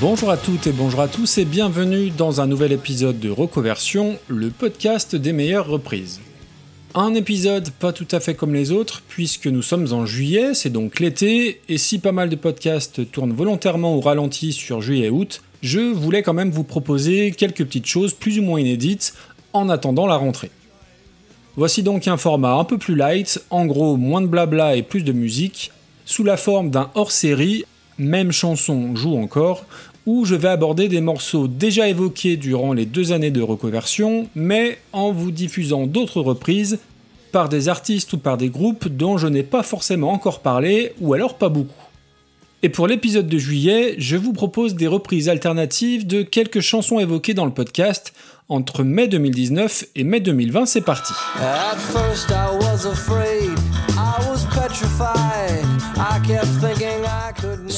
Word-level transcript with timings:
Bonjour 0.00 0.30
à 0.30 0.36
toutes 0.36 0.68
et 0.68 0.72
bonjour 0.72 1.00
à 1.00 1.08
tous 1.08 1.38
et 1.38 1.44
bienvenue 1.44 2.10
dans 2.10 2.40
un 2.40 2.46
nouvel 2.46 2.70
épisode 2.70 3.18
de 3.18 3.30
Reconversion, 3.30 4.16
le 4.28 4.50
podcast 4.50 5.16
des 5.16 5.32
meilleures 5.32 5.66
reprises. 5.66 6.20
Un 6.94 7.14
épisode 7.14 7.70
pas 7.70 7.92
tout 7.92 8.06
à 8.12 8.20
fait 8.20 8.34
comme 8.34 8.54
les 8.54 8.70
autres 8.70 9.02
puisque 9.08 9.48
nous 9.48 9.60
sommes 9.60 9.92
en 9.92 10.06
juillet, 10.06 10.54
c'est 10.54 10.70
donc 10.70 11.00
l'été, 11.00 11.60
et 11.68 11.78
si 11.78 11.98
pas 11.98 12.12
mal 12.12 12.28
de 12.28 12.36
podcasts 12.36 13.10
tournent 13.10 13.32
volontairement 13.32 13.96
au 13.96 14.00
ralenti 14.00 14.52
sur 14.52 14.80
juillet-août, 14.80 15.42
je 15.62 15.80
voulais 15.80 16.22
quand 16.22 16.32
même 16.32 16.52
vous 16.52 16.62
proposer 16.62 17.32
quelques 17.32 17.64
petites 17.64 17.86
choses 17.86 18.14
plus 18.14 18.38
ou 18.38 18.42
moins 18.42 18.60
inédites 18.60 19.14
en 19.52 19.68
attendant 19.68 20.06
la 20.06 20.16
rentrée. 20.16 20.52
Voici 21.56 21.82
donc 21.82 22.06
un 22.06 22.18
format 22.18 22.52
un 22.52 22.64
peu 22.64 22.78
plus 22.78 22.94
light, 22.94 23.42
en 23.50 23.66
gros 23.66 23.96
moins 23.96 24.20
de 24.20 24.28
blabla 24.28 24.76
et 24.76 24.84
plus 24.84 25.02
de 25.02 25.12
musique, 25.12 25.72
sous 26.04 26.22
la 26.22 26.36
forme 26.36 26.70
d'un 26.70 26.88
hors-série, 26.94 27.64
même 27.98 28.30
chanson 28.30 28.94
joue 28.94 29.16
encore, 29.16 29.64
où 30.08 30.24
je 30.24 30.34
vais 30.34 30.48
aborder 30.48 30.88
des 30.88 31.02
morceaux 31.02 31.48
déjà 31.48 31.86
évoqués 31.86 32.38
durant 32.38 32.72
les 32.72 32.86
deux 32.86 33.12
années 33.12 33.30
de 33.30 33.42
reconversion, 33.42 34.26
mais 34.34 34.78
en 34.94 35.12
vous 35.12 35.30
diffusant 35.30 35.86
d'autres 35.86 36.22
reprises 36.22 36.78
par 37.30 37.50
des 37.50 37.68
artistes 37.68 38.14
ou 38.14 38.18
par 38.18 38.38
des 38.38 38.48
groupes 38.48 38.88
dont 38.88 39.18
je 39.18 39.26
n'ai 39.26 39.42
pas 39.42 39.62
forcément 39.62 40.10
encore 40.10 40.40
parlé, 40.40 40.94
ou 41.02 41.12
alors 41.12 41.34
pas 41.34 41.50
beaucoup. 41.50 41.84
Et 42.62 42.70
pour 42.70 42.86
l'épisode 42.86 43.28
de 43.28 43.36
juillet, 43.36 43.96
je 43.98 44.16
vous 44.16 44.32
propose 44.32 44.76
des 44.76 44.86
reprises 44.86 45.28
alternatives 45.28 46.06
de 46.06 46.22
quelques 46.22 46.60
chansons 46.60 46.98
évoquées 46.98 47.34
dans 47.34 47.44
le 47.44 47.52
podcast, 47.52 48.14
entre 48.48 48.84
mai 48.84 49.08
2019 49.08 49.84
et 49.94 50.04
mai 50.04 50.20
2020, 50.20 50.64
c'est 50.64 50.80
parti. 50.80 51.12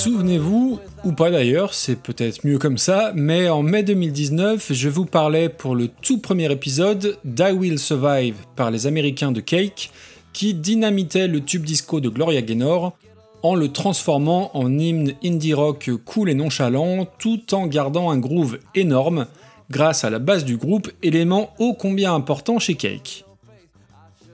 Souvenez-vous, 0.02 0.78
ou 1.04 1.12
pas 1.12 1.30
d'ailleurs, 1.30 1.74
c'est 1.74 2.00
peut-être 2.00 2.46
mieux 2.46 2.56
comme 2.56 2.78
ça, 2.78 3.12
mais 3.14 3.50
en 3.50 3.62
mai 3.62 3.82
2019, 3.82 4.72
je 4.72 4.88
vous 4.88 5.04
parlais 5.04 5.50
pour 5.50 5.74
le 5.74 5.88
tout 5.88 6.16
premier 6.16 6.50
épisode 6.50 7.18
d'I 7.26 7.52
Will 7.52 7.78
Survive 7.78 8.36
par 8.56 8.70
les 8.70 8.86
Américains 8.86 9.30
de 9.30 9.42
Cake, 9.42 9.90
qui 10.32 10.54
dynamitait 10.54 11.28
le 11.28 11.42
tube 11.42 11.64
disco 11.64 12.00
de 12.00 12.08
Gloria 12.08 12.40
Gaynor 12.40 12.96
en 13.42 13.54
le 13.54 13.68
transformant 13.68 14.56
en 14.56 14.78
hymne 14.78 15.12
indie 15.22 15.52
rock 15.52 15.90
cool 16.06 16.30
et 16.30 16.34
nonchalant, 16.34 17.06
tout 17.18 17.52
en 17.52 17.66
gardant 17.66 18.10
un 18.10 18.16
groove 18.16 18.58
énorme, 18.74 19.26
grâce 19.70 20.04
à 20.04 20.08
la 20.08 20.18
base 20.18 20.46
du 20.46 20.56
groupe, 20.56 20.90
élément 21.02 21.50
ô 21.58 21.74
combien 21.74 22.14
important 22.14 22.58
chez 22.58 22.74
Cake. 22.74 23.26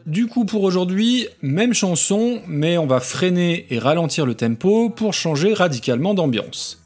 Du 0.06 0.28
coup 0.28 0.44
pour 0.44 0.62
aujourd'hui, 0.62 1.26
même 1.42 1.74
chanson, 1.74 2.40
mais 2.46 2.78
on 2.78 2.86
va 2.86 3.00
freiner 3.00 3.66
et 3.70 3.80
ralentir 3.80 4.24
le 4.24 4.34
tempo 4.34 4.88
pour 4.88 5.12
changer 5.12 5.52
radicalement 5.52 6.14
d'ambiance. 6.14 6.80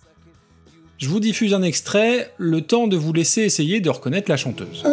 Je 0.97 1.07
vous 1.07 1.21
diffuse 1.21 1.53
un 1.53 1.63
extrait, 1.63 2.33
le 2.39 2.63
temps 2.63 2.87
de 2.87 2.97
vous 2.97 3.13
laisser 3.13 3.43
essayer 3.43 3.81
de 3.81 3.91
reconnaître 3.91 4.31
la 4.31 4.39
chanteuse. 4.39 4.85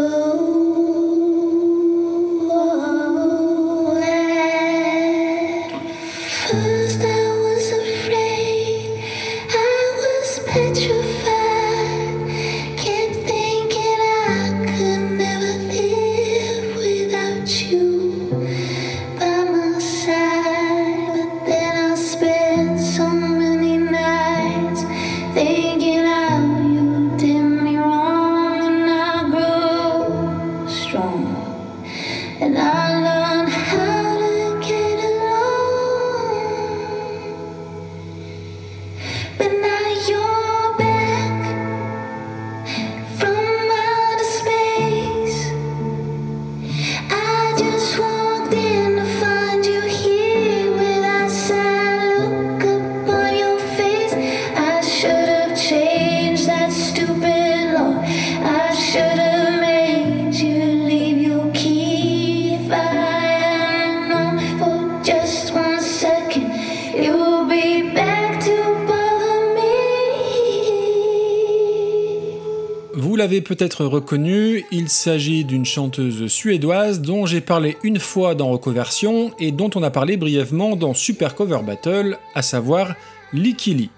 Peut-être 73.42 73.86
reconnu, 73.86 74.66
il 74.72 74.90
s'agit 74.90 75.44
d'une 75.44 75.66
chanteuse 75.66 76.28
suédoise 76.28 77.02
dont 77.02 77.26
j'ai 77.26 77.42
parlé 77.42 77.78
une 77.84 78.00
fois 78.00 78.36
dans 78.36 78.50
Reconversion 78.50 79.32
et 79.40 79.52
dont 79.52 79.70
on 79.76 79.84
a 79.84 79.90
parlé 79.90 80.18
brièvement 80.18 80.76
dans 80.76 80.94
Super 80.94 81.36
Cover 81.36 81.60
Battle, 81.66 82.18
à 82.36 82.42
savoir 82.42 82.96
Likili. 83.34 83.90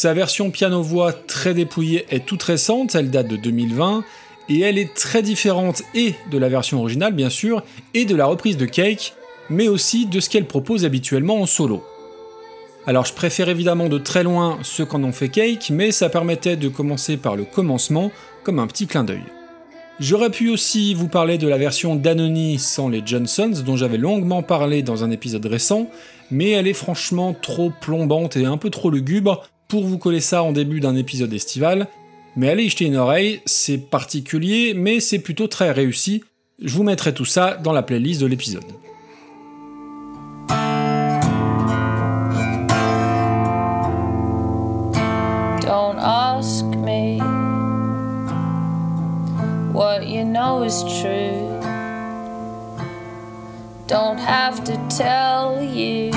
Sa 0.00 0.14
version 0.14 0.50
piano-voix 0.50 1.12
très 1.12 1.52
dépouillée 1.52 2.06
est 2.08 2.24
toute 2.24 2.42
récente, 2.42 2.94
elle 2.94 3.10
date 3.10 3.28
de 3.28 3.36
2020, 3.36 4.02
et 4.48 4.60
elle 4.60 4.78
est 4.78 4.94
très 4.94 5.20
différente 5.20 5.82
et 5.94 6.14
de 6.30 6.38
la 6.38 6.48
version 6.48 6.80
originale 6.80 7.12
bien 7.12 7.28
sûr, 7.28 7.62
et 7.92 8.06
de 8.06 8.16
la 8.16 8.24
reprise 8.24 8.56
de 8.56 8.64
Cake, 8.64 9.12
mais 9.50 9.68
aussi 9.68 10.06
de 10.06 10.18
ce 10.20 10.30
qu'elle 10.30 10.46
propose 10.46 10.86
habituellement 10.86 11.42
en 11.42 11.44
solo. 11.44 11.84
Alors 12.86 13.04
je 13.04 13.12
préfère 13.12 13.50
évidemment 13.50 13.90
de 13.90 13.98
très 13.98 14.22
loin 14.22 14.58
ceux 14.62 14.86
qu'en 14.86 15.04
ont 15.04 15.12
fait 15.12 15.28
Cake, 15.28 15.68
mais 15.68 15.92
ça 15.92 16.08
permettait 16.08 16.56
de 16.56 16.70
commencer 16.70 17.18
par 17.18 17.36
le 17.36 17.44
commencement 17.44 18.10
comme 18.42 18.58
un 18.58 18.68
petit 18.68 18.86
clin 18.86 19.04
d'œil. 19.04 19.24
J'aurais 19.98 20.30
pu 20.30 20.48
aussi 20.48 20.94
vous 20.94 21.08
parler 21.08 21.36
de 21.36 21.46
la 21.46 21.58
version 21.58 21.94
d'Anony 21.94 22.58
sans 22.58 22.88
les 22.88 23.02
Johnsons, 23.04 23.62
dont 23.66 23.76
j'avais 23.76 23.98
longuement 23.98 24.42
parlé 24.42 24.82
dans 24.82 25.04
un 25.04 25.10
épisode 25.10 25.44
récent, 25.44 25.90
mais 26.30 26.52
elle 26.52 26.68
est 26.68 26.72
franchement 26.72 27.34
trop 27.34 27.70
plombante 27.82 28.38
et 28.38 28.46
un 28.46 28.56
peu 28.56 28.70
trop 28.70 28.88
lugubre 28.88 29.46
pour 29.70 29.84
vous 29.84 29.98
coller 29.98 30.20
ça 30.20 30.42
en 30.42 30.52
début 30.52 30.80
d'un 30.80 30.96
épisode 30.96 31.32
estival, 31.32 31.86
mais 32.36 32.50
allez 32.50 32.68
jeter 32.68 32.84
une 32.84 32.96
oreille, 32.96 33.40
c'est 33.46 33.78
particulier, 33.78 34.74
mais 34.74 35.00
c'est 35.00 35.20
plutôt 35.20 35.46
très 35.46 35.70
réussi. 35.70 36.24
Je 36.62 36.74
vous 36.74 36.82
mettrai 36.82 37.14
tout 37.14 37.24
ça 37.24 37.54
dans 37.54 37.72
la 37.72 37.82
playlist 37.82 38.20
de 38.20 38.26
l'épisode. 38.26 38.64
Have 54.30 54.64
to 54.64 54.76
tell 54.88 55.60
you. 55.62 56.10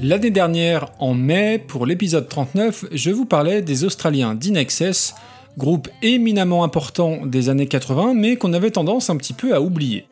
L'année 0.00 0.30
dernière, 0.30 0.86
en 0.98 1.12
mai, 1.12 1.58
pour 1.58 1.84
l'épisode 1.84 2.26
39, 2.26 2.86
je 2.90 3.10
vous 3.10 3.26
parlais 3.26 3.60
des 3.60 3.84
Australiens 3.84 4.34
d'Inexcess, 4.34 5.14
groupe 5.58 5.90
éminemment 6.00 6.64
important 6.64 7.26
des 7.26 7.50
années 7.50 7.66
80, 7.66 8.14
mais 8.14 8.36
qu'on 8.36 8.54
avait 8.54 8.70
tendance 8.70 9.10
un 9.10 9.18
petit 9.18 9.34
peu 9.34 9.54
à 9.54 9.60
oublier. 9.60 10.06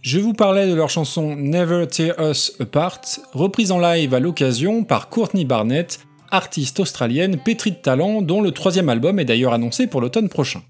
Je 0.00 0.18
vous 0.18 0.32
parlais 0.32 0.66
de 0.66 0.74
leur 0.74 0.90
chanson 0.90 1.36
Never 1.36 1.86
Tear 1.86 2.16
Us 2.18 2.56
Apart, 2.58 3.02
reprise 3.32 3.70
en 3.70 3.78
live 3.78 4.12
à 4.12 4.18
l'occasion 4.18 4.82
par 4.82 5.10
Courtney 5.10 5.44
Barnett, 5.44 6.00
artiste 6.32 6.80
australienne 6.80 7.38
pétrie 7.38 7.70
de 7.70 7.76
talent 7.76 8.20
dont 8.20 8.42
le 8.42 8.50
troisième 8.50 8.88
album 8.88 9.20
est 9.20 9.24
d'ailleurs 9.24 9.52
annoncé 9.52 9.86
pour 9.86 10.00
l'automne 10.00 10.28
prochain. 10.28 10.62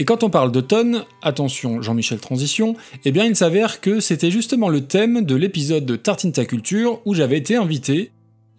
Et 0.00 0.06
quand 0.06 0.22
on 0.22 0.30
parle 0.30 0.50
d'automne, 0.50 1.04
attention 1.20 1.82
Jean-Michel 1.82 2.20
Transition, 2.20 2.74
eh 3.04 3.12
bien 3.12 3.26
il 3.26 3.36
s'avère 3.36 3.82
que 3.82 4.00
c'était 4.00 4.30
justement 4.30 4.70
le 4.70 4.86
thème 4.86 5.26
de 5.26 5.34
l'épisode 5.34 5.84
de 5.84 5.94
Tartine 5.94 6.32
ta 6.32 6.46
culture 6.46 7.02
où 7.04 7.12
j'avais 7.12 7.36
été 7.36 7.54
invité, 7.54 8.10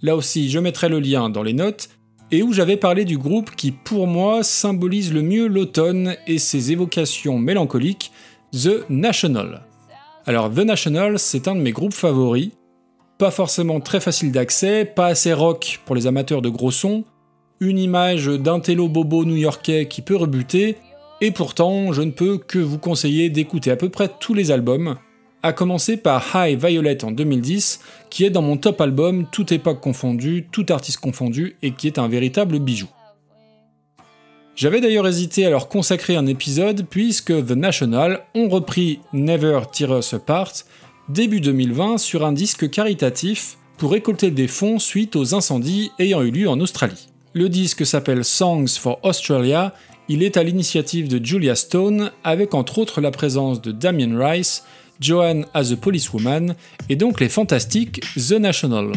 là 0.04 0.16
aussi 0.16 0.52
je 0.52 0.60
mettrai 0.60 0.88
le 0.88 1.00
lien 1.00 1.32
dans 1.32 1.42
les 1.42 1.54
notes, 1.54 1.90
et 2.30 2.44
où 2.44 2.54
j'avais 2.54 2.78
parlé 2.78 3.06
du 3.06 3.18
groupe 3.18 3.56
qui 3.56 3.72
pour 3.72 4.06
moi 4.06 4.44
symbolise 4.44 5.12
le 5.12 5.24
mieux 5.24 5.48
l'automne 5.48 6.16
et 6.28 6.38
ses 6.38 6.72
évocations 6.72 7.40
mélancoliques, 7.40 8.12
The 8.54 8.88
National. 8.90 9.64
Alors 10.28 10.52
The 10.54 10.60
National, 10.60 11.18
c'est 11.18 11.48
un 11.48 11.56
de 11.56 11.62
mes 11.62 11.72
groupes 11.72 11.96
favoris. 11.96 12.52
Pas 13.18 13.32
forcément 13.32 13.80
très 13.80 14.00
facile 14.00 14.32
d'accès, 14.32 14.86
pas 14.86 15.08
assez 15.08 15.34
rock 15.34 15.80
pour 15.88 15.96
les 15.96 16.06
amateurs 16.06 16.44
de 16.44 16.50
gros 16.50 16.70
sons, 16.70 17.04
une 17.60 17.80
image 17.80 18.28
d'un 18.28 18.60
télo 18.60 18.88
bobo 18.88 19.26
new-yorkais 19.26 19.88
qui 19.88 20.04
peut 20.04 20.16
rebuter, 20.16 20.78
et 21.22 21.32
pourtant 21.32 21.94
je 21.94 22.02
ne 22.02 22.12
peux 22.12 22.38
que 22.38 22.60
vous 22.60 22.80
conseiller 22.80 23.30
d'écouter 23.30 23.72
à 23.72 23.76
peu 23.76 23.90
près 23.90 24.10
tous 24.20 24.34
les 24.34 24.52
albums, 24.52 24.98
à 25.44 25.54
commencer 25.54 25.98
par 25.98 26.36
High 26.36 26.60
Violet 26.60 27.04
en 27.06 27.12
2010, 27.12 27.80
qui 28.10 28.26
est 28.26 28.30
dans 28.30 28.42
mon 28.42 28.58
top 28.58 28.82
album, 28.82 29.26
toute 29.32 29.52
époque 29.52 29.80
confondue, 29.80 30.48
tout 30.52 30.66
artiste 30.70 31.00
confondu, 31.00 31.56
et 31.62 31.72
qui 31.72 31.88
est 31.88 31.98
un 31.98 32.08
véritable 32.08 32.60
bijou. 32.60 32.88
J'avais 34.56 34.82
d'ailleurs 34.82 35.08
hésité 35.08 35.46
à 35.46 35.50
leur 35.50 35.70
consacrer 35.70 36.16
un 36.16 36.28
épisode 36.28 36.86
puisque 36.88 37.34
The 37.34 37.52
National 37.52 38.22
ont 38.36 38.50
repris 38.50 39.00
Never 39.14 39.62
Tear 39.72 39.98
Us 39.98 40.14
Apart 40.14 40.52
début 41.10 41.42
2020 41.42 41.98
sur 41.98 42.26
un 42.26 42.32
disque 42.32 42.70
caritatif 42.70 43.58
pour 43.78 43.94
récolter 43.94 44.30
des 44.30 44.48
fonds 44.48 44.78
suite 44.78 45.16
aux 45.16 45.34
incendies 45.34 45.92
ayant 46.00 46.22
eu 46.22 46.32
lieu 46.32 46.50
en 46.50 46.60
Australie. 46.60 47.08
Le 47.34 47.50
disque 47.50 47.86
s'appelle 47.86 48.24
Songs 48.26 48.68
for 48.68 49.00
Australia, 49.04 49.74
il 50.12 50.24
est 50.24 50.36
à 50.36 50.44
l'initiative 50.44 51.08
de 51.08 51.26
Julia 51.26 51.56
Stone 51.56 52.12
avec 52.26 52.54
entre 52.54 52.80
autres 52.80 53.00
la 53.00 53.12
présence 53.12 53.62
de 53.62 53.72
Damien 53.72 54.20
Rice, 54.20 54.66
Joanne 55.00 55.46
as 55.54 55.72
a 55.72 55.78
Policewoman 55.78 56.56
et 56.90 56.98
donc 56.98 57.22
les 57.22 57.30
fantastiques 57.30 58.02
The 58.18 58.34
National. 58.34 58.92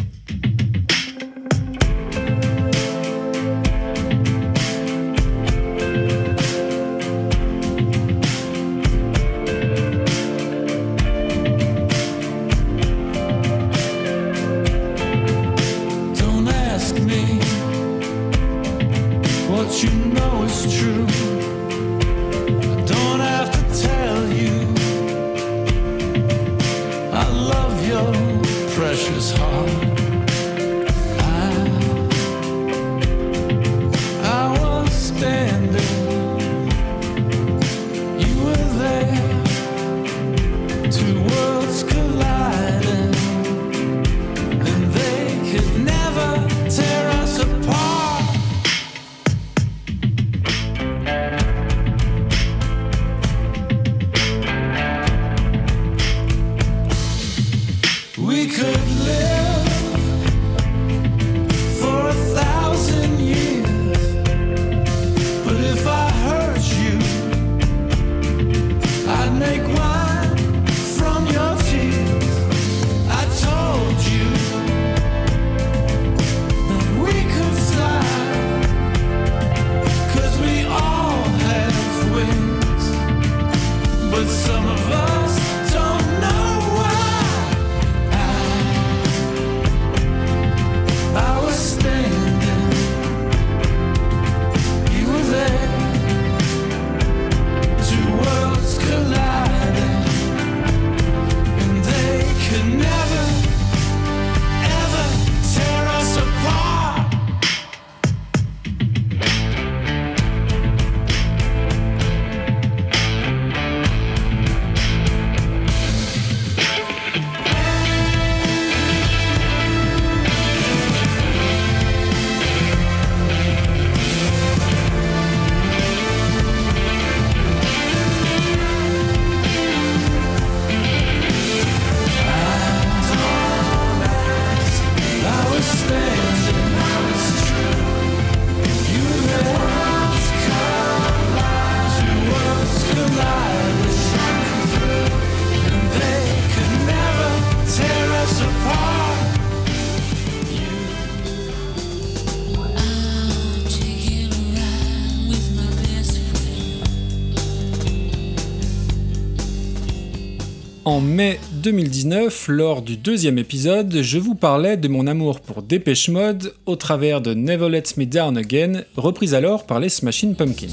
En 160.95 161.01
mai 161.01 161.41
2019, 161.51 162.47
lors 162.47 162.81
du 162.81 162.95
deuxième 162.95 163.37
épisode, 163.37 164.01
je 164.01 164.17
vous 164.17 164.33
parlais 164.33 164.77
de 164.77 164.87
mon 164.87 165.07
amour 165.07 165.41
pour 165.41 165.61
Dépêche 165.61 166.07
Mode 166.07 166.53
au 166.65 166.77
travers 166.77 167.19
de 167.19 167.33
Never 167.33 167.67
Let 167.67 167.83
Me 167.97 168.05
Down 168.05 168.37
Again, 168.37 168.83
reprise 168.95 169.33
alors 169.33 169.65
par 169.65 169.81
les 169.81 169.89
Smashing 169.89 170.35
Pumpkins. 170.35 170.67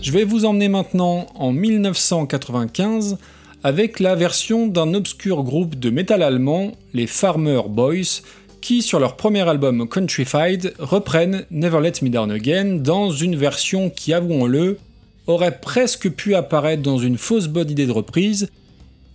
Je 0.00 0.12
vais 0.12 0.24
vous 0.24 0.44
emmener 0.44 0.68
maintenant 0.68 1.26
en 1.34 1.50
1995 1.50 3.18
avec 3.64 3.98
la 3.98 4.14
version 4.14 4.66
d'un 4.66 4.92
obscur 4.92 5.42
groupe 5.42 5.74
de 5.74 5.88
métal 5.88 6.22
allemand, 6.22 6.72
les 6.92 7.06
Farmer 7.06 7.62
Boys, 7.66 8.20
qui 8.64 8.80
sur 8.80 8.98
leur 8.98 9.14
premier 9.14 9.46
album 9.46 9.86
Countrified 9.86 10.72
reprennent 10.78 11.44
Never 11.50 11.82
Let 11.82 12.00
Me 12.00 12.08
Down 12.08 12.30
Again 12.30 12.76
dans 12.76 13.10
une 13.10 13.36
version 13.36 13.90
qui, 13.90 14.14
avouons-le, 14.14 14.78
aurait 15.26 15.58
presque 15.60 16.08
pu 16.08 16.34
apparaître 16.34 16.82
dans 16.82 16.96
une 16.96 17.18
fausse 17.18 17.46
bonne 17.46 17.70
idée 17.70 17.84
de 17.84 17.92
reprise. 17.92 18.48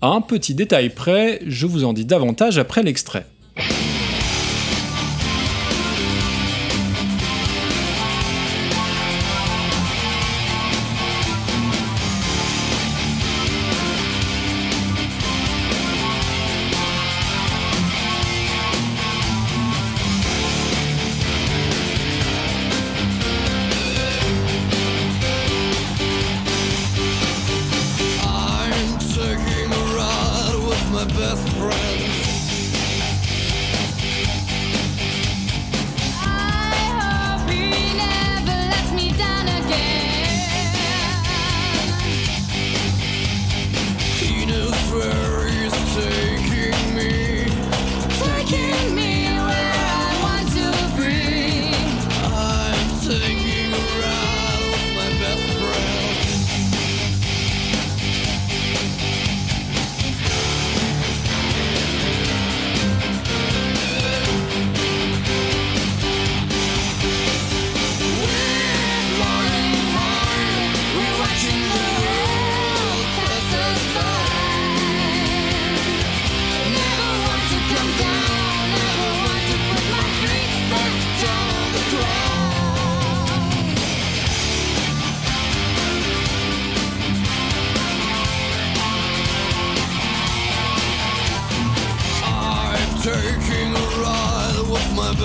À 0.04 0.10
un 0.10 0.22
petit 0.22 0.54
détail 0.54 0.92
près, 0.92 1.42
je 1.48 1.66
vous 1.66 1.84
en 1.84 1.94
dis 1.94 2.06
davantage 2.06 2.60
après 2.60 2.84
l'extrait. 2.84 3.26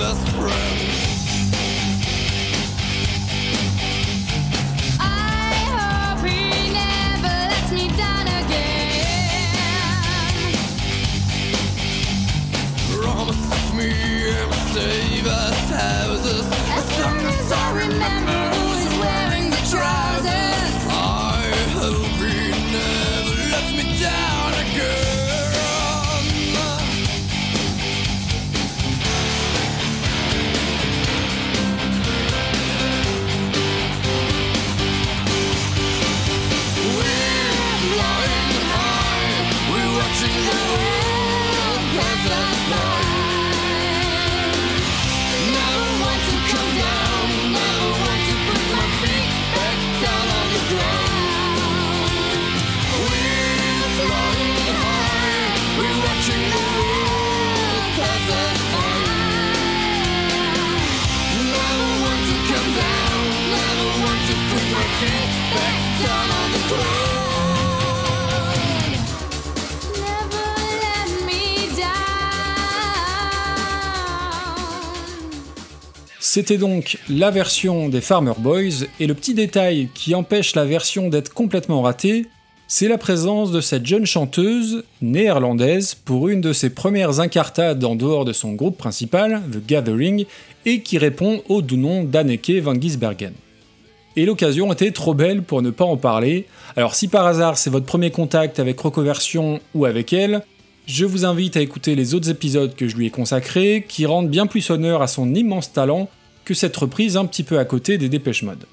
best 0.05 0.29
friend. 0.35 0.84
C'était 76.35 76.57
donc 76.57 76.97
la 77.07 77.31
version 77.31 77.87
des 77.87 78.01
Farmer 78.01 78.33
Boys, 78.37 78.83
et 78.99 79.07
le 79.07 79.13
petit 79.13 79.33
détail 79.33 79.87
qui 79.93 80.13
empêche 80.15 80.53
la 80.53 80.65
version 80.65 81.07
d'être 81.07 81.33
complètement 81.33 81.81
ratée, 81.81 82.25
c'est 82.67 82.89
la 82.89 82.97
présence 82.97 83.53
de 83.53 83.61
cette 83.61 83.85
jeune 83.85 84.05
chanteuse 84.05 84.83
néerlandaise 85.01 85.95
pour 85.95 86.27
une 86.27 86.41
de 86.41 86.51
ses 86.51 86.71
premières 86.71 87.21
incartades 87.21 87.85
en 87.85 87.95
dehors 87.95 88.25
de 88.25 88.33
son 88.33 88.51
groupe 88.51 88.77
principal, 88.77 89.43
The 89.49 89.65
Gathering, 89.65 90.25
et 90.65 90.81
qui 90.81 90.97
répond 90.97 91.41
au 91.47 91.61
doux 91.61 91.77
nom 91.77 92.03
d'Anneke 92.03 92.61
van 92.61 92.75
Gisbergen. 92.75 93.31
Et 94.17 94.25
l'occasion 94.25 94.73
était 94.73 94.91
trop 94.91 95.13
belle 95.13 95.41
pour 95.41 95.61
ne 95.61 95.69
pas 95.69 95.85
en 95.85 95.95
parler, 95.95 96.47
alors 96.75 96.95
si 96.95 97.07
par 97.07 97.25
hasard 97.25 97.57
c'est 97.57 97.69
votre 97.69 97.85
premier 97.85 98.11
contact 98.11 98.59
avec 98.59 98.77
Rocoversion 98.77 99.61
ou 99.73 99.85
avec 99.85 100.11
elle, 100.11 100.41
je 100.85 101.05
vous 101.05 101.23
invite 101.23 101.55
à 101.55 101.61
écouter 101.61 101.95
les 101.95 102.13
autres 102.13 102.29
épisodes 102.29 102.75
que 102.75 102.89
je 102.89 102.97
lui 102.97 103.05
ai 103.05 103.09
consacrés, 103.09 103.85
qui 103.87 104.05
rendent 104.05 104.29
bien 104.29 104.47
plus 104.47 104.69
honneur 104.69 105.01
à 105.01 105.07
son 105.07 105.33
immense 105.33 105.71
talent 105.71 106.09
que 106.45 106.53
cette 106.53 106.77
reprise 106.77 107.17
un 107.17 107.25
petit 107.25 107.43
peu 107.43 107.59
à 107.59 107.65
côté 107.65 107.97
des 107.97 108.07
Dépêche 108.07 108.43
Mode. 108.43 108.65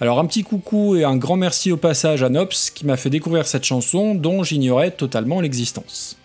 Alors 0.00 0.18
un 0.18 0.26
petit 0.26 0.44
coucou 0.44 0.96
et 0.96 1.04
un 1.04 1.16
grand 1.16 1.36
merci 1.36 1.72
au 1.72 1.76
passage 1.76 2.22
à 2.22 2.28
Nops 2.28 2.70
qui 2.70 2.86
m'a 2.86 2.96
fait 2.96 3.10
découvrir 3.10 3.46
cette 3.46 3.64
chanson 3.64 4.14
dont 4.14 4.42
j'ignorais 4.42 4.92
totalement 4.92 5.40
l'existence. 5.40 6.16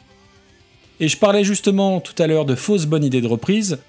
Et 0.99 1.07
je 1.07 1.17
parlais 1.17 1.43
justement 1.43 1.99
tout 1.99 2.13
à 2.21 2.27
l'heure 2.27 2.45
de 2.45 2.55
fausses 2.55 2.85
bonnes 2.85 3.03
idées 3.03 3.21
de 3.21 3.27
reprise. 3.27 3.79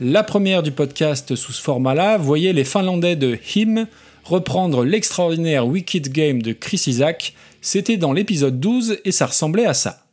La 0.00 0.22
première 0.22 0.62
du 0.62 0.70
podcast 0.70 1.34
sous 1.34 1.52
ce 1.52 1.60
format-là 1.60 2.16
voyait 2.16 2.52
les 2.52 2.64
Finlandais 2.64 3.16
de 3.16 3.38
Him 3.54 3.86
reprendre 4.24 4.84
l'extraordinaire 4.84 5.66
Wicked 5.66 6.08
Game 6.08 6.40
de 6.40 6.52
Chris 6.52 6.84
Isaac. 6.86 7.34
C'était 7.60 7.96
dans 7.96 8.12
l'épisode 8.12 8.60
12 8.60 8.98
et 9.04 9.12
ça 9.12 9.26
ressemblait 9.26 9.66
à 9.66 9.74
ça. 9.74 10.07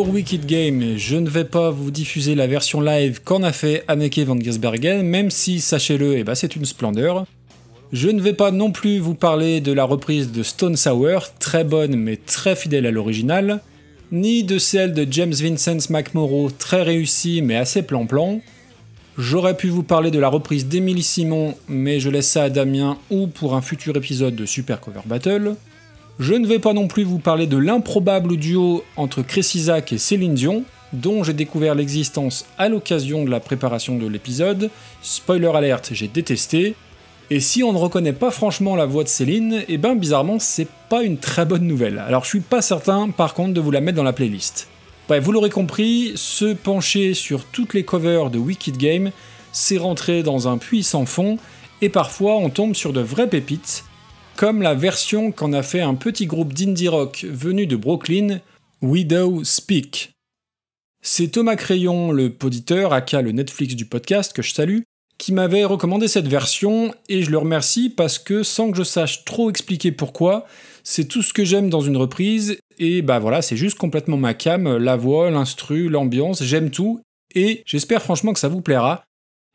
Pour 0.00 0.14
Wicked 0.14 0.46
Game, 0.46 0.96
je 0.96 1.16
ne 1.16 1.28
vais 1.28 1.44
pas 1.44 1.70
vous 1.70 1.90
diffuser 1.90 2.34
la 2.34 2.46
version 2.46 2.80
live 2.80 3.20
qu'en 3.22 3.42
a 3.42 3.52
fait 3.52 3.84
Anneke 3.86 4.20
van 4.20 4.40
Giersbergen, 4.40 5.02
même 5.02 5.30
si, 5.30 5.60
sachez-le, 5.60 6.16
eh 6.16 6.24
ben, 6.24 6.34
c'est 6.34 6.56
une 6.56 6.64
splendeur. 6.64 7.26
Je 7.92 8.08
ne 8.08 8.22
vais 8.22 8.32
pas 8.32 8.50
non 8.50 8.72
plus 8.72 8.98
vous 8.98 9.14
parler 9.14 9.60
de 9.60 9.72
la 9.72 9.84
reprise 9.84 10.32
de 10.32 10.42
Stone 10.42 10.78
Sour, 10.78 11.34
très 11.38 11.64
bonne 11.64 11.96
mais 11.96 12.16
très 12.16 12.56
fidèle 12.56 12.86
à 12.86 12.90
l'original, 12.90 13.60
ni 14.10 14.42
de 14.42 14.56
celle 14.56 14.94
de 14.94 15.06
James 15.10 15.34
Vincent 15.34 15.90
McMorrow, 15.90 16.50
très 16.50 16.80
réussie 16.80 17.42
mais 17.42 17.56
assez 17.56 17.82
plan-plan. 17.82 18.40
J'aurais 19.18 19.58
pu 19.58 19.68
vous 19.68 19.82
parler 19.82 20.10
de 20.10 20.18
la 20.18 20.28
reprise 20.28 20.66
d'Emily 20.66 21.02
Simon, 21.02 21.56
mais 21.68 22.00
je 22.00 22.08
laisse 22.08 22.30
ça 22.30 22.44
à 22.44 22.48
Damien 22.48 22.96
ou 23.10 23.26
pour 23.26 23.54
un 23.54 23.60
futur 23.60 23.94
épisode 23.98 24.34
de 24.34 24.46
Super 24.46 24.80
Cover 24.80 25.02
Battle. 25.04 25.56
Je 26.20 26.34
ne 26.34 26.46
vais 26.46 26.58
pas 26.58 26.74
non 26.74 26.86
plus 26.86 27.02
vous 27.02 27.18
parler 27.18 27.46
de 27.46 27.56
l'improbable 27.56 28.36
duo 28.36 28.84
entre 28.98 29.22
Chris 29.22 29.52
Isaac 29.54 29.94
et 29.94 29.96
Céline 29.96 30.34
Dion, 30.34 30.64
dont 30.92 31.24
j'ai 31.24 31.32
découvert 31.32 31.74
l'existence 31.74 32.44
à 32.58 32.68
l'occasion 32.68 33.24
de 33.24 33.30
la 33.30 33.40
préparation 33.40 33.96
de 33.96 34.06
l'épisode. 34.06 34.68
Spoiler 35.00 35.50
alerte, 35.54 35.92
j'ai 35.94 36.08
détesté. 36.08 36.74
Et 37.30 37.40
si 37.40 37.62
on 37.62 37.72
ne 37.72 37.78
reconnaît 37.78 38.12
pas 38.12 38.30
franchement 38.30 38.76
la 38.76 38.84
voix 38.84 39.02
de 39.02 39.08
Céline, 39.08 39.64
et 39.66 39.66
eh 39.68 39.78
ben 39.78 39.94
bizarrement 39.94 40.38
c'est 40.38 40.68
pas 40.90 41.04
une 41.04 41.16
très 41.16 41.46
bonne 41.46 41.66
nouvelle. 41.66 41.96
Alors 42.06 42.24
je 42.24 42.28
suis 42.28 42.40
pas 42.40 42.60
certain 42.60 43.08
par 43.08 43.32
contre 43.32 43.54
de 43.54 43.60
vous 43.62 43.70
la 43.70 43.80
mettre 43.80 43.96
dans 43.96 44.02
la 44.02 44.12
playlist. 44.12 44.68
Vous 45.08 45.32
l'aurez 45.32 45.48
compris, 45.48 46.12
se 46.16 46.52
pencher 46.52 47.14
sur 47.14 47.46
toutes 47.46 47.72
les 47.72 47.84
covers 47.84 48.28
de 48.28 48.38
Wicked 48.38 48.76
Game, 48.76 49.10
c'est 49.52 49.78
rentrer 49.78 50.22
dans 50.22 50.48
un 50.48 50.58
puits 50.58 50.82
sans 50.82 51.06
fond, 51.06 51.38
et 51.80 51.88
parfois 51.88 52.36
on 52.36 52.50
tombe 52.50 52.74
sur 52.74 52.92
de 52.92 53.00
vraies 53.00 53.26
pépites, 53.26 53.84
comme 54.40 54.62
la 54.62 54.74
version 54.74 55.32
qu'en 55.32 55.52
a 55.52 55.62
fait 55.62 55.82
un 55.82 55.94
petit 55.94 56.24
groupe 56.24 56.54
d'indie 56.54 56.88
rock 56.88 57.26
venu 57.28 57.66
de 57.66 57.76
Brooklyn, 57.76 58.40
Widow 58.80 59.44
Speak. 59.44 60.12
C'est 61.02 61.32
Thomas 61.32 61.56
Crayon, 61.56 62.10
le 62.10 62.32
poditeur, 62.32 62.94
aka 62.94 63.20
le 63.20 63.32
Netflix 63.32 63.74
du 63.76 63.84
podcast, 63.84 64.32
que 64.32 64.40
je 64.40 64.54
salue, 64.54 64.80
qui 65.18 65.34
m'avait 65.34 65.66
recommandé 65.66 66.08
cette 66.08 66.26
version, 66.26 66.94
et 67.10 67.22
je 67.22 67.30
le 67.30 67.36
remercie 67.36 67.90
parce 67.90 68.18
que 68.18 68.42
sans 68.42 68.70
que 68.70 68.78
je 68.78 68.82
sache 68.82 69.26
trop 69.26 69.50
expliquer 69.50 69.92
pourquoi, 69.92 70.46
c'est 70.84 71.04
tout 71.04 71.20
ce 71.20 71.34
que 71.34 71.44
j'aime 71.44 71.68
dans 71.68 71.82
une 71.82 71.98
reprise, 71.98 72.56
et 72.78 73.02
bah 73.02 73.18
voilà, 73.18 73.42
c'est 73.42 73.58
juste 73.58 73.76
complètement 73.76 74.16
ma 74.16 74.32
cam, 74.32 74.78
la 74.78 74.96
voix, 74.96 75.30
l'instru, 75.30 75.90
l'ambiance, 75.90 76.42
j'aime 76.42 76.70
tout, 76.70 77.02
et 77.34 77.62
j'espère 77.66 78.00
franchement 78.00 78.32
que 78.32 78.40
ça 78.40 78.48
vous 78.48 78.62
plaira. 78.62 79.04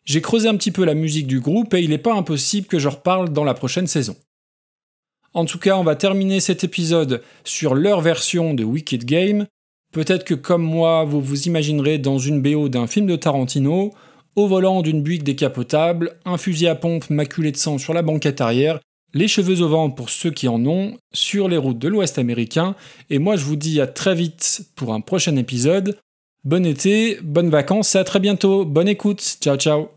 J'ai 0.06 0.22
creusé 0.22 0.48
un 0.48 0.56
petit 0.56 0.70
peu 0.70 0.86
la 0.86 0.94
musique 0.94 1.26
du 1.26 1.40
groupe, 1.40 1.74
et 1.74 1.82
il 1.82 1.90
n'est 1.90 1.98
pas 1.98 2.14
impossible 2.14 2.68
que 2.68 2.78
je 2.78 2.88
reparle 2.88 3.30
dans 3.30 3.44
la 3.44 3.56
prochaine 3.56 3.88
saison. 3.88 4.16
En 5.36 5.44
tout 5.44 5.60
cas, 5.60 5.76
on 5.76 5.84
va 5.84 5.96
terminer 5.96 6.40
cet 6.40 6.64
épisode 6.64 7.22
sur 7.44 7.76
leur 7.76 8.00
version 8.00 8.54
de 8.54 8.64
Wicked 8.64 9.04
Game. 9.04 9.48
Peut-être 9.92 10.24
que 10.24 10.34
comme 10.34 10.64
moi, 10.64 11.04
vous 11.04 11.22
vous 11.22 11.44
imaginerez 11.44 11.98
dans 11.98 12.18
une 12.18 12.42
BO 12.42 12.70
d'un 12.70 12.88
film 12.88 13.06
de 13.06 13.18
Tarantino, 13.18 13.94
au 14.38 14.48
volant 14.48 14.82
d'une 14.82 15.02
Buick 15.02 15.24
décapotable, 15.24 16.16
un 16.24 16.38
fusil 16.38 16.68
à 16.68 16.76
pompe 16.76 17.10
maculé 17.10 17.52
de 17.52 17.58
sang 17.58 17.78
sur 17.78 17.94
la 17.94 18.02
banquette 18.02 18.40
arrière, 18.40 18.80
les 19.14 19.28
cheveux 19.28 19.62
au 19.62 19.68
vent 19.68 19.90
pour 19.90 20.10
ceux 20.10 20.32
qui 20.32 20.48
en 20.48 20.66
ont, 20.66 20.98
sur 21.14 21.50
les 21.50 21.58
routes 21.58 21.80
de 21.80 21.90
l'Ouest 21.90 22.18
américain, 22.18 22.76
et 23.10 23.20
moi 23.20 23.36
je 23.36 23.44
vous 23.44 23.58
dis 23.58 23.82
à 23.82 23.88
très 23.88 24.16
vite 24.16 24.62
pour 24.76 24.94
un 24.94 25.02
prochain 25.02 25.36
épisode. 25.36 25.98
Bon 26.46 26.66
été, 26.66 27.20
bonnes 27.22 27.50
vacances 27.50 27.96
et 27.96 27.98
à 27.98 28.06
très 28.06 28.22
bientôt, 28.22 28.64
bonne 28.64 28.88
écoute, 28.88 29.38
ciao 29.42 29.58
ciao 29.58 29.95